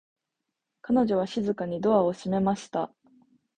[0.81, 2.91] 彼女は静かにドアを閉めました。